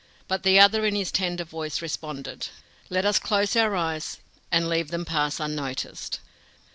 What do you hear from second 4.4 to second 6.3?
and leave them pass unnoticed."